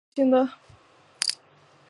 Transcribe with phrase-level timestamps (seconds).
[0.15, 0.53] 授刑部主事。